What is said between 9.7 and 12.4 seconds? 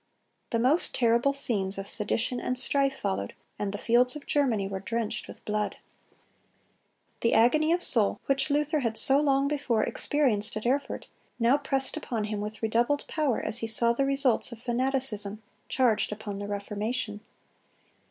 experienced at Erfurt, now pressed upon